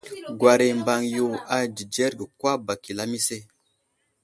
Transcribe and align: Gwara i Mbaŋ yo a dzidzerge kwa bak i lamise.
Gwara 0.39 0.63
i 0.71 0.73
Mbaŋ 0.81 1.01
yo 1.15 1.27
a 1.55 1.57
dzidzerge 1.75 2.23
kwa 2.39 2.53
bak 2.65 2.81
i 2.91 2.93
lamise. 2.97 3.37